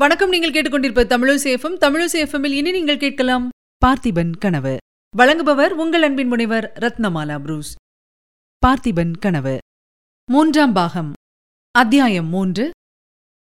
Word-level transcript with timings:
வணக்கம். 0.00 0.28
நீங்கள் 0.28 0.50
கேட்டுக்கொண்டிருப்ப 0.50 1.04
தமிழசேஃபம் 1.04 1.76
தமிழசேஃபமில் 1.80 2.50
இனி 2.50 2.70
நீங்கள் 2.70 2.98
கேட்கலாம் 2.98 3.48
பார்த்திபன் 3.86 4.30
கனவு. 4.38 4.76
வழங்குபவர் 5.18 5.68
உங்கள் 5.68 6.02
அன்பின் 6.02 6.28
முனைவர் 6.28 6.72
ரத்னமாலா 6.80 7.40
புரூஸ். 7.40 7.74
பார்த்திபன் 8.66 9.18
கனவு. 9.18 9.58
மூன்றாம் 10.30 10.72
பாகம். 10.72 11.12
அத்தியாயம் 11.70 12.26
மூன்று. 12.26 12.70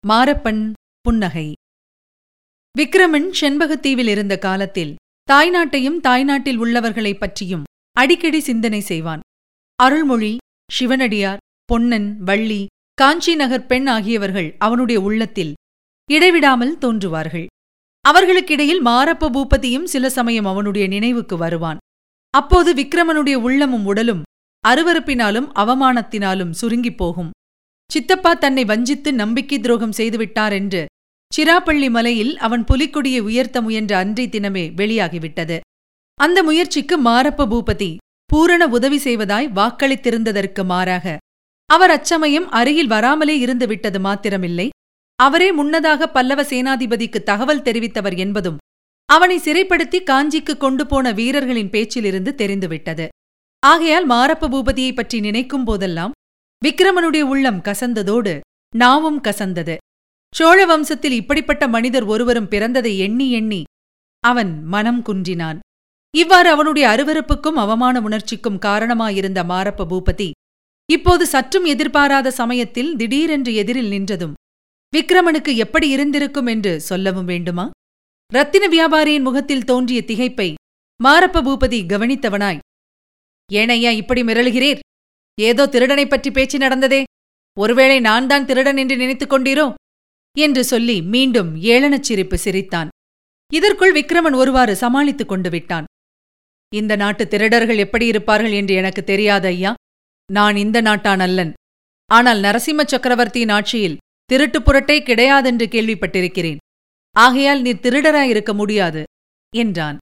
மாரப்பன் 0.08 0.72
புன்னகை. 1.02 1.54
விக்ரமன் 2.78 3.32
செண்பகத்தீவில் 3.42 4.08
இருந்த 4.08 4.38
காலத்தில் 4.38 4.96
தாய்நாட்டையும் 5.32 6.00
தாய்நாட்டில் 6.00 6.60
உள்ளவர்களைப் 6.60 7.20
பற்றியும் 7.20 7.64
அடிக்கடி 7.92 8.40
சிந்தனை 8.40 8.80
செய்வான். 8.80 9.20
அருள்மொழி 9.76 10.38
சிவனடியார் 10.72 11.38
பொன்னன் 11.66 12.24
வள்ளி 12.24 12.66
காஞ்சி 12.94 13.36
நகர் 13.36 13.66
பெண் 13.66 13.88
ஆகியவர்கள் 13.88 14.56
அவனுடைய 14.60 15.02
உள்ளத்தில் 15.02 15.54
இடைவிடாமல் 16.16 16.78
தோன்றுவார்கள். 16.82 17.48
அவர்களுக்கிடையில் 18.06 18.82
மாரப்ப 18.86 19.30
பூபதியும் 19.36 19.90
சில 19.94 20.06
சமயம் 20.10 20.46
அவனுடைய 20.46 20.86
நினைவுக்கு 20.88 21.36
வருவான். 21.38 21.80
அப்போது 22.34 22.70
விக்ரமனுடைய 22.74 23.36
உள்ளமும் 23.48 23.86
உடலும் 23.86 24.24
அருவருப்பினாலும் 24.64 25.48
அவமானத்தினாலும் 25.62 26.56
சுருங்கிப் 26.60 26.98
போகும். 26.98 27.32
சித்தப்பா 27.90 28.32
தன்னை 28.34 28.64
வஞ்சித்து 28.66 29.10
நம்பிக்கை 29.14 29.58
துரோகம் 29.60 29.98
செய்துவிட்டார் 29.98 30.54
என்று 30.60 30.82
சிராப்பள்ளி 31.32 31.90
மலையில் 31.90 32.34
அவன் 32.38 32.64
புலிக்கொடியை 32.64 33.22
உயர்த்த 33.30 33.58
முயன்ற 33.62 33.94
அன்றை 33.98 34.26
தினமே 34.28 34.66
வெளியாகிவிட்டது. 34.80 35.58
அந்த 36.20 36.40
முயற்சிக்கு 36.44 36.96
மாரப்ப 37.04 37.48
பூபதி 37.54 37.92
பூரண 38.30 38.62
உதவி 38.68 38.98
செய்வதாய் 38.98 39.48
வாக்களித்திருந்ததற்கு 39.60 40.64
மாறாக 40.66 41.16
அவர் 41.70 41.90
அச்சமயம் 41.90 42.48
அருகில் 42.60 42.88
வராமலே 42.88 43.36
இருந்து 43.38 43.66
விட்டது 43.68 44.00
மாத்திரமில்லை. 44.00 44.68
அவரே 45.22 45.52
முன்னதாக 45.52 46.10
பல்லவ 46.10 46.44
சேனாதிபதிக்கு 46.44 47.24
தகவல் 47.24 47.62
தெரிவித்தவர் 47.62 48.18
என்பதும் 48.18 48.58
அவனை 49.06 49.38
சிறைப்படுத்தி 49.38 50.00
காஞ்சிக்கு 50.04 50.58
கொண்டு 50.58 50.86
போன 50.86 51.12
வீரர்களின் 51.12 51.70
பேச்சிலிருந்து 51.70 52.36
தெரிந்துவிட்டது. 52.36 53.08
ஆகையால் 53.60 54.10
மாரப்ப 54.10 54.48
பூபதியைப் 54.50 54.96
பற்றி 54.96 55.20
நினைக்கும் 55.20 55.64
போதெல்லாம் 55.64 56.12
விக்ரமனுடைய 56.66 57.22
உள்ளம் 57.22 57.62
கசந்ததோடு 57.62 58.40
நாவும் 58.78 59.20
கசந்தது. 59.22 59.76
சோழ 60.36 60.66
வம்சத்தில் 60.66 61.12
இப்படிப்பட்ட 61.12 61.68
மனிதர் 61.68 62.04
ஒருவரும் 62.04 62.50
பிறந்ததை 62.50 62.98
எண்ணி 62.98 63.32
எண்ணி 63.32 63.64
அவன் 64.20 64.64
மனம் 64.64 65.02
குன்றினான். 65.02 65.60
இவ்வாறு 66.18 66.50
அவனுடைய 66.50 66.88
அருவருப்புக்கும் 66.90 67.60
அவமான 67.64 68.02
உணர்ச்சிக்கும் 68.02 68.60
காரணமாயிருந்த 68.60 69.44
மாரப்ப 69.44 69.86
பூபதி 69.90 70.32
இப்போது 70.92 71.26
சற்றும் 71.26 71.66
எதிர்பாராத 71.66 72.32
சமயத்தில் 72.32 72.96
திடீரென்று 72.96 73.56
எதிரில் 73.56 73.92
நின்றதும் 73.92 74.34
விக்ரமனுக்கு 74.96 75.56
எப்படி 75.56 75.90
இருந்திருக்கும் 75.90 76.46
என்று 76.46 76.82
சொல்லவும் 76.82 77.26
வேண்டுமா? 77.26 77.70
ரத்தின 78.34 78.68
வியாபாரியின் 78.68 79.22
முகத்தில் 79.22 79.64
தோன்றிய 79.64 80.04
திகைப்பை 80.08 80.54
மாரப்ப 81.04 81.42
பூபதி 81.42 81.80
கவனித்தவனாய் 81.86 82.60
ஏனையா 83.54 83.90
இப்படி 83.92 84.22
மிரளுகிறீர்? 84.22 84.80
ஏதோ 85.42 85.68
திருடனைப் 85.68 86.10
பற்றி 86.10 86.32
பேச்சு 86.32 86.58
நடந்ததே. 86.58 87.04
ஒருவேளை 87.60 88.00
நான் 88.00 88.28
தான் 88.28 88.46
திருடன் 88.46 88.78
என்று 88.78 88.98
நினைத்துக் 88.98 89.34
கொண்டீரோ? 89.34 89.74
என்று 90.38 90.64
சொல்லி 90.64 91.02
மீண்டும் 91.02 91.62
ஏளனச் 91.62 92.00
சிரிப்பு 92.00 92.38
சிரித்தான். 92.38 92.90
இதற்குள் 93.54 93.94
விக்ரமன் 93.94 94.36
ஒருவாறு 94.36 94.76
சமாளித்துக் 94.76 95.28
கொண்டு 95.28 95.50
விட்டான். 95.50 95.84
இந்த 96.76 96.96
நாட்டு 96.96 97.28
திருடர்கள் 97.28 97.78
எப்படி 97.78 98.06
இருப்பார்கள் 98.06 98.52
என்று 98.52 98.74
எனக்கு 98.74 99.04
தெரியாது 99.04 99.48
ஐயா. 99.48 99.74
நான் 100.32 100.56
இந்த 100.56 100.82
நாட்டான் 100.82 101.20
அல்லன். 101.20 101.54
ஆனால் 102.06 102.42
நரசிம்ம 102.42 102.86
சக்கரவர்த்தியின் 102.86 103.50
ஆட்சியில் 103.50 103.98
திருட்டு 104.32 104.60
புரட்டே 104.60 104.96
கிடையாதென்று 105.04 105.66
கேள்விப்பட்டிருக்கிறேன். 105.68 106.58
ஆகையால் 107.16 107.62
நீர் 107.62 107.82
திருடராயிருக்க 107.82 108.54
முடியாது 108.54 109.04
என்றான். 109.56 109.98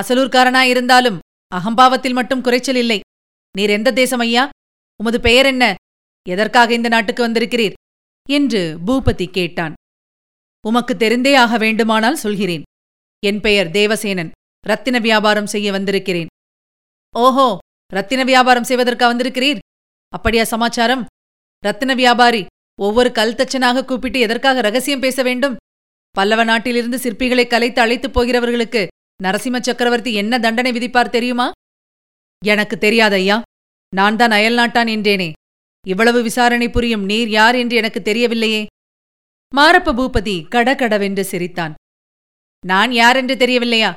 அசலூர்காரனாயிருந்தாலும் 0.00 1.18
அகம்பாவத்தில் 1.54 2.12
மட்டும் 2.12 2.42
குறைச்சல் 2.42 2.76
இல்லை. 2.76 3.00
நீர் 3.58 3.70
எந்த 3.70 3.92
தேசம் 3.92 4.18
ஐயா? 4.18 4.48
உமது 4.96 5.20
பெயர் 5.20 5.46
என்ன? 5.46 5.74
எதற்காக 6.28 6.74
இந்த 6.74 6.88
நாட்டுக்கு 6.88 7.28
வந்திருக்கிறீர்? 7.28 7.72
என்று 8.30 8.78
பூபதி 8.86 9.30
கேட்டான். 9.30 9.74
உமக்கு 10.66 10.94
தெரிந்தே 10.94 11.36
ஆக 11.36 11.56
வேண்டுமானால் 11.56 12.22
சொல்கிறேன். 12.24 12.62
என் 13.26 13.40
பெயர் 13.40 13.70
தேவசேனன். 13.70 14.30
ரத்தின 14.66 14.98
வியாபாரம் 14.98 15.46
செய்ய 15.46 15.70
வந்திருக்கிறேன். 15.72 16.30
ஓஹோ 17.16 17.58
ரத்தின 17.92 18.24
வியாபாரம் 18.24 18.68
செய்வதற்கா 18.68 19.06
வந்திருக்கிறீர்? 19.12 19.58
அப்படியா 20.08 20.44
சமாச்சாரம்? 20.44 21.06
ரத்தின 21.64 21.94
வியாபாரி 21.94 22.46
ஒவ்வொரு 22.80 23.10
கல்தச்சனாக 23.14 23.84
கூப்பிட்டு 23.84 24.20
எதற்காக 24.20 24.60
ரகசியம் 24.60 25.00
பேச 25.00 25.22
வேண்டும்? 25.22 25.56
பல்லவ 26.10 26.44
நாட்டிலிருந்து 26.44 26.96
சிற்பிகளை 26.96 27.46
கலைத்து 27.46 27.80
அழைத்துப் 27.80 28.20
போகிறவர்களுக்கு 28.20 28.86
நரசிம்ம 29.22 29.60
சக்கரவர்த்தி 29.60 30.14
என்ன 30.14 30.38
தண்டனை 30.38 30.72
விதிப்பார் 30.72 31.08
தெரியுமா? 31.08 31.50
எனக்கு 32.44 32.76
தெரியாதையா 32.76 33.42
நான் 33.94 34.16
தான் 34.16 34.30
அயல் 34.30 34.54
நாட்டான் 34.54 34.86
என்றேனே. 34.86 35.32
இவ்வளவு 35.86 36.22
விசாரணை 36.22 36.70
புரியும் 36.70 37.04
நீர் 37.04 37.28
யார் 37.28 37.54
என்று 37.54 37.76
எனக்கு 37.76 38.00
தெரியவில்லையே. 38.00 38.66
மாரப்ப 39.56 39.92
பூபதி 39.92 40.48
கடகடவென்று 40.48 41.24
சிரித்தான். 41.24 41.74
நான் 42.66 42.92
யார் 42.92 43.16
என்று 43.16 43.36
தெரியவில்லையா? 43.36 43.94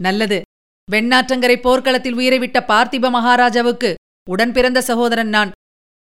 நல்லது. 0.00 0.42
வெண்ணாற்றங்கரை 0.90 1.60
போர்க்களத்தில் 1.60 2.14
உயிரை 2.14 2.38
விட்ட 2.38 2.64
பார்த்திப 2.68 3.10
மகாராஜாவுக்கு 3.10 3.94
உடன் 4.30 4.52
பிறந்த 4.52 4.80
சகோதரன் 4.80 5.28
நான். 5.28 5.50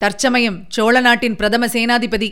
தற்சமயம் 0.01 0.66
சோழ 0.69 1.00
நாட்டின் 1.00 1.35
பிரதம 1.35 1.67
சேனாதிபதி. 1.67 2.31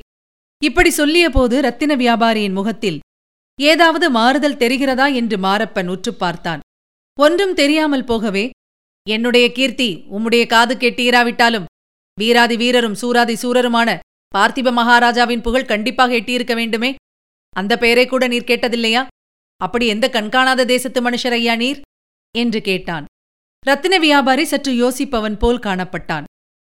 இப்படி 0.63 0.89
சொல்லியபோது 0.97 1.61
ரத்தின 1.61 1.95
வியாபாரியின் 1.95 2.53
முகத்தில் 2.53 2.99
ஏதாவது 3.61 4.09
மாறுதல் 4.09 4.57
தெரிகிறதா 4.57 5.13
என்று 5.13 5.37
மாரப்பன் 5.37 5.87
உற்றுப் 5.87 6.19
பார்த்தான். 6.19 6.59
ஒன்றும் 7.19 7.53
தெரியாமல் 7.53 8.03
போகவே 8.03 8.49
என்னுடைய 9.09 9.51
கீர்த்தி 9.51 10.03
உம்முடைய 10.11 10.47
காது 10.47 10.75
கேட்டீராவிட்டாலும் 10.75 11.65
வீராதி 12.19 12.57
வீரரும் 12.57 12.95
சூராதி 13.01 13.35
சூரருமான 13.41 13.99
பார்த்திப 14.35 14.71
மகாராஜாவின் 14.71 15.41
புகழ் 15.41 15.65
கண்டிப்பாக 15.65 16.15
எட்டியிருக்க 16.15 16.55
வேண்டுமே. 16.55 16.95
அந்த 17.55 17.77
பெயரை 17.77 18.07
கூட 18.07 18.27
நீர் 18.27 18.43
கேட்டதில்லையா? 18.43 19.07
அப்படி 19.57 19.87
எந்த 19.87 20.09
கண்காணாத 20.09 20.65
தேசத்து 20.65 21.01
மனுஷர் 21.01 21.31
ஐயா 21.31 21.55
நீர்? 21.55 21.81
என்று 22.37 22.61
கேட்டான். 22.61 23.05
ரத்தின 23.65 23.97
வியாபாரி 23.97 24.45
சற்று 24.45 24.73
யோசிப்பவன் 24.73 25.37
போல் 25.37 25.59
காணப்பட்டான். 25.59 26.23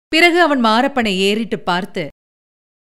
பிறகு 0.07 0.41
அவன் 0.41 0.63
மாரப்பனை 0.63 1.17
ஏறிட்டுப் 1.17 1.66
பார்த்து 1.66 2.07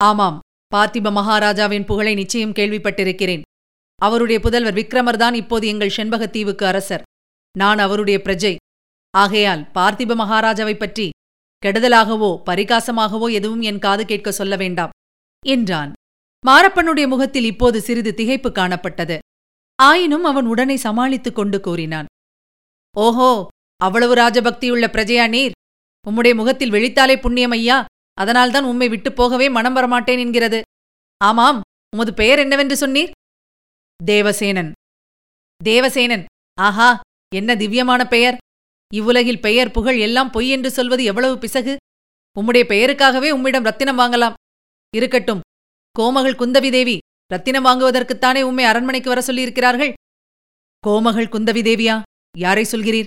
ஆமாம் 0.03 0.39
பார்த்திப 0.75 1.11
மகாராஜாவின் 1.11 1.85
புகழை 1.85 2.13
நிச்சயம் 2.13 2.51
கேள்விப்பட்டிருக்கிறேன். 2.51 3.41
அவருடைய 3.95 4.41
புதல்வர் 4.43 4.77
விக்ரமர்தான் 4.77 5.33
இப்போது 5.33 5.67
எங்கள் 5.67 5.95
செண்பகத்தீவுக்கு 5.97 6.63
அரசர். 6.63 7.01
நான் 7.57 7.77
அவருடைய 7.77 8.21
பிரஜை. 8.23 8.55
ஆகையால் 9.17 9.61
பார்த்திப 9.73 10.15
மகாராஜாவைப் 10.15 10.79
பற்றி 10.79 11.09
கெடுதலாகவோ 11.65 12.29
பரிகாசமாகவோ 12.45 13.31
எதுவும் 13.31 13.61
என் 13.61 13.79
காது 13.79 14.05
கேட்க 14.05 14.31
சொல்ல 14.31 14.55
வேண்டாம் 14.55 14.89
என்றான். 15.45 15.93
மாரப்பனுடைய 16.47 17.07
முகத்தில் 17.07 17.43
இப்போது 17.43 17.81
சிறிது 17.81 18.13
திகைப்பு 18.17 18.51
காணப்பட்டது. 18.51 19.17
ஆயினும் 19.75 20.23
அவன் 20.23 20.45
உடனே 20.45 20.75
சமாளித்துக் 20.75 21.35
கொண்டு 21.35 21.61
கூறினான் 21.61 22.05
ஓஹோ 22.97 23.47
அவ்வளவு 23.77 24.13
ராஜபக்தியுள்ள 24.15 24.85
பிரஜையா 24.87 25.29
நீர்? 25.29 25.51
உம்முடைய 26.07 26.35
முகத்தில் 26.35 26.71
வெளித்தாலே 26.71 27.19
புண்ணியம் 27.19 27.51
ஐயா. 27.51 27.85
அதனால்தான் 28.13 28.63
உம்மை 28.63 28.89
விட்டுப் 28.89 29.15
போகவே 29.15 29.49
மனம் 29.49 29.75
வரமாட்டேன் 29.75 30.19
என்கிறது. 30.19 30.61
ஆமாம் 31.17 31.61
உமது 31.95 32.13
பெயர் 32.13 32.39
என்னவென்று 32.39 32.87
சொன்னீர்? 32.87 33.11
தேவசேனன். 34.05 34.71
தேவசேனன். 35.63 36.25
ஆஹா 36.59 36.99
என்ன 37.35 37.55
திவ்யமான 37.55 38.07
பெயர். 38.07 38.37
இவ்வுலகில் 38.93 39.41
பெயர் 39.41 39.71
புகழ் 39.71 39.99
எல்லாம் 39.99 40.31
பொய் 40.31 40.49
என்று 40.49 40.71
சொல்வது 40.71 41.03
எவ்வளவு 41.03 41.37
பிசகு. 41.37 41.77
உம்முடைய 42.39 42.63
பெயருக்காகவே 42.63 43.29
உம்மிடம் 43.29 43.63
ரத்தினம் 43.63 43.99
வாங்கலாம். 43.99 44.33
இருக்கட்டும் 44.95 45.41
கோமகள் 45.99 46.35
குந்தவி 46.35 46.71
தேவி 46.71 46.97
ரத்தினம் 47.27 47.65
வாங்குவதற்குத்தானே 47.65 48.41
உம்மை 48.41 48.65
அரண்மனைக்கு 48.65 49.09
வர 49.09 49.21
சொல்லியிருக்கிறார்கள்? 49.27 49.93
கோமகள் 50.87 51.27
குந்தவி 51.27 51.61
தேவியா 51.61 52.01
யாரை 52.37 52.65
சொல்கிறீர்? 52.71 53.05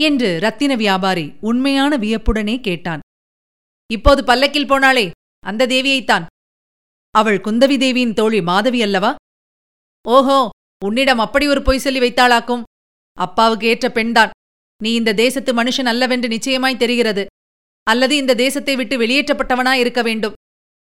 என்று 0.00 0.40
ரத்தின 0.40 0.74
வியாபாரி 0.74 1.32
உண்மையான 1.40 1.96
வியப்புடனே 1.96 2.60
கேட்டான். 2.60 3.00
இப்போது 3.92 4.24
பல்லக்கில் 4.24 4.66
போனாளே 4.66 5.10
அந்த 5.40 5.66
தேவியைத்தான். 5.66 6.26
அவள் 7.10 7.40
குந்தவி 7.40 7.78
தேவியின் 7.78 8.14
தோழி 8.14 8.42
மாதவி 8.42 8.82
அல்லவா? 8.82 9.14
ஓஹோ 10.08 10.48
உன்னிடம் 10.84 11.18
அப்படி 11.18 11.48
ஒரு 11.48 11.62
பொய் 11.62 11.78
சொல்லி 11.78 11.98
வைத்தாளாக்கும். 11.98 12.62
அப்பாவுக்கு 13.12 13.66
ஏற்ற 13.66 13.90
பெண்தான். 13.90 14.30
நீ 14.82 14.94
இந்த 14.94 15.14
தேசத்து 15.14 15.54
மனுஷன் 15.54 15.84
அல்லவென்று 15.84 16.28
நிச்சயமாய் 16.28 16.76
தெரிகிறது. 16.76 17.26
அல்லது 17.82 18.16
இந்த 18.16 18.34
தேசத்தை 18.34 18.76
விட்டு 18.76 18.98
வெளியேற்றப்பட்டவனாய் 19.00 19.82
இருக்க 19.84 20.02
வேண்டும். 20.02 20.32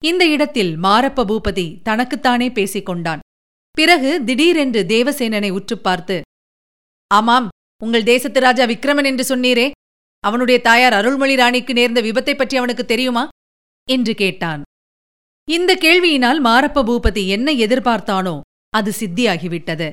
இந்த 0.05 0.27
இடத்தில் 0.27 0.79
மாரப்ப 0.79 1.25
பூபதி 1.25 1.83
தனக்குத்தானே 1.83 2.51
பேசிக் 2.51 2.87
கொண்டான் 2.87 3.21
பிறகு 3.71 4.25
திடீரென்று 4.25 4.85
தேவசேனனை 4.89 5.51
உற்றுப் 5.51 5.83
பார்த்து 5.83 6.21
ஆமாம் 7.15 7.49
உங்கள் 7.85 8.03
தேசத்து 8.03 8.41
ராஜா 8.41 8.65
விக்ரமன் 8.65 9.05
என்று 9.05 9.37
சொன்னீரே 9.37 9.71
அவனுடைய 10.21 10.61
தாயார் 10.61 10.93
அருள்மொழி 10.93 11.37
ராணிக்கு 11.37 11.73
நேர்ந்த 11.73 12.03
விபத்தைப் 12.03 12.37
பற்றி 12.37 12.57
அவனுக்கு 12.57 12.85
தெரியுமா? 12.85 13.29
என்று 13.91 14.15
கேட்டான். 14.15 14.63
இந்த 15.51 15.75
கேள்வியினால் 15.75 16.41
மாரப்ப 16.45 16.83
பூபதி 16.83 17.29
என்ன 17.29 17.53
எதிர்பார்த்தானோ 17.53 18.41
அது 18.69 18.93
சித்தியாகிவிட்டது. 19.01 19.91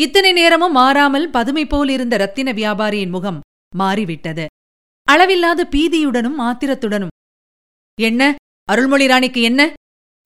இத்தனை 0.00 0.32
நேரமும் 0.32 0.72
மாறாமல் 0.72 1.30
பதுமை 1.30 1.66
போல் 1.66 1.88
இருந்த 1.88 2.16
ரத்தின 2.16 2.52
வியாபாரியின் 2.52 3.10
முகம் 3.10 3.40
மாறிவிட்டது. 3.76 4.46
அளவில்லாத 5.02 5.68
பீதியுடனும் 5.70 6.38
ஆத்திரத்துடனும் 6.38 7.34
என்ன? 8.00 8.34
அருள்மொழி 8.64 9.06
ராணிக்கு 9.06 9.42
என்ன? 9.42 9.72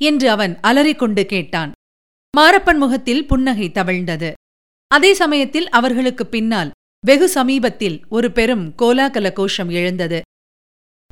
என்று 0.02 0.30
அவன் 0.30 0.58
அலறிக்கொண்டு 0.60 1.26
கேட்டான். 1.26 1.72
மாரப்பன் 2.36 2.78
முகத்தில் 2.78 3.26
புன்னகை 3.26 3.68
தவழ்ந்தது. 3.68 4.32
அதே 4.88 5.14
சமயத்தில் 5.14 5.68
அவர்களுக்குப் 5.68 6.30
பின்னால் 6.30 6.70
வெகு 7.04 7.28
சமீபத்தில் 7.28 8.04
ஒரு 8.08 8.32
பெரும் 8.32 8.74
கோலாகல 8.82 9.32
கோஷம் 9.32 9.70
எழுந்தது. 9.70 10.18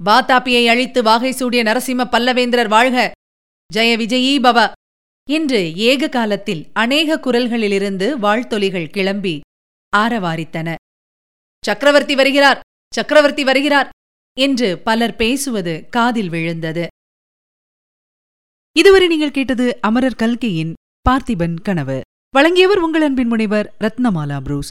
வாத்தாப்பியை 0.00 0.64
அழித்து 0.68 1.02
வாகை 1.02 1.32
சூடிய 1.32 1.62
நரசிம்ம 1.62 2.02
பல்லவேந்திரர் 2.04 2.68
வாழ்க! 2.68 2.96
ஜெய 3.70 3.96
விஜயீ 3.96 4.34
பவ! 4.40 4.58
என்று 5.28 5.60
ஏக 5.76 6.08
காலத்தில் 6.08 6.70
அநேக 6.72 7.18
குரல்களிலிருந்து 7.18 8.06
வாழ்த்தொலிகள் 8.18 8.90
கிளம்பி 8.90 9.34
ஆரவாரித்தன. 9.92 10.68
சக்கரவர்த்தி 11.64 12.14
வருகிறார்! 12.14 12.60
சக்கரவர்த்தி 12.92 13.44
வருகிறார்! 13.44 13.88
என்று 14.36 14.78
பலர் 14.78 15.16
பேசுவது 15.16 15.74
காதில் 15.90 16.28
விழுந்தது. 16.28 16.84
இதுவரை 18.76 19.08
நீங்கள் 19.08 19.30
கேட்டது 19.30 19.78
அமரர் 19.80 20.14
கல்கியின் 20.14 20.72
பார்த்திபன் 21.08 21.56
கனவு. 21.62 21.98
வழங்கியவர் 22.34 22.78
உங்கள் 22.78 23.02
அன்பின் 23.02 23.28
முனைவர் 23.28 23.68
ரத்னமாலா 23.80 24.38
புரூஸ். 24.40 24.70